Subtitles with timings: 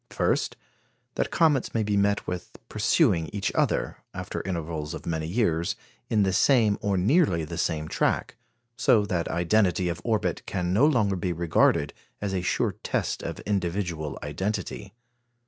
[0.09, 0.55] First,
[1.13, 5.75] that comets may be met with pursuing each other, after intervals of many years,
[6.09, 8.35] in the same, or nearly the same, track;
[8.75, 13.41] so that identity of orbit can no longer be regarded as a sure test of
[13.41, 14.95] individual identity.